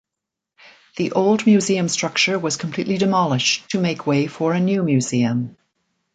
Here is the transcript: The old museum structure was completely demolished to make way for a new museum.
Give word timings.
The 0.97 1.11
old 1.11 1.45
museum 1.45 1.87
structure 1.87 2.39
was 2.39 2.57
completely 2.57 2.97
demolished 2.97 3.69
to 3.69 3.79
make 3.79 4.07
way 4.07 4.25
for 4.25 4.51
a 4.53 4.59
new 4.59 4.81
museum. 4.81 5.55